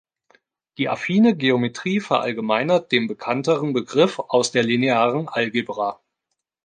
Die 0.79 0.89
affine 0.89 1.37
Geometrie 1.37 1.99
verallgemeinert 1.99 2.91
den 2.91 3.05
bekannteren 3.05 3.71
Begriff 3.71 4.17
aus 4.17 4.51
der 4.51 4.63
Linearen 4.63 5.27
Algebra. 5.29 6.01